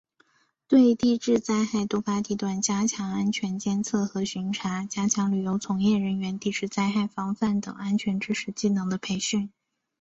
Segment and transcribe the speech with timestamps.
[0.67, 9.53] 对地质灾害多发地段加强安全监测和巡查；加强旅游从业人员地质灾害防范等安全知识技能的培训